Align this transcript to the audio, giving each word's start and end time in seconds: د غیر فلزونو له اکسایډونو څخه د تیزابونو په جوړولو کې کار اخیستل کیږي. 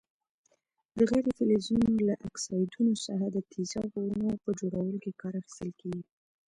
د 0.97 0.99
غیر 1.09 1.25
فلزونو 1.37 1.89
له 2.07 2.15
اکسایډونو 2.27 2.93
څخه 3.05 3.25
د 3.31 3.37
تیزابونو 3.51 4.27
په 4.43 4.49
جوړولو 4.59 4.97
کې 5.03 5.11
کار 5.21 5.33
اخیستل 5.39 5.69
کیږي. 5.81 6.03